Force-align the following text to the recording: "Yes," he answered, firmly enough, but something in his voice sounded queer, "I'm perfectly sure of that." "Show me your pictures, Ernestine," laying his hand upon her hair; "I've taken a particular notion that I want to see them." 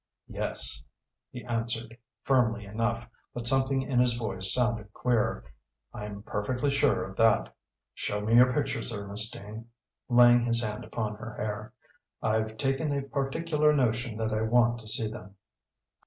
"Yes," 0.29 0.83
he 1.29 1.43
answered, 1.43 1.95
firmly 2.23 2.65
enough, 2.65 3.07
but 3.35 3.45
something 3.45 3.83
in 3.83 3.99
his 3.99 4.13
voice 4.17 4.51
sounded 4.51 4.91
queer, 4.93 5.43
"I'm 5.93 6.23
perfectly 6.23 6.71
sure 6.71 7.03
of 7.03 7.15
that." 7.17 7.55
"Show 7.93 8.19
me 8.21 8.33
your 8.33 8.51
pictures, 8.51 8.91
Ernestine," 8.91 9.69
laying 10.09 10.43
his 10.45 10.63
hand 10.63 10.83
upon 10.83 11.17
her 11.17 11.35
hair; 11.35 11.73
"I've 12.19 12.57
taken 12.57 12.91
a 12.91 13.03
particular 13.07 13.73
notion 13.75 14.17
that 14.17 14.33
I 14.33 14.41
want 14.41 14.79
to 14.79 14.87
see 14.87 15.07
them." 15.07 15.35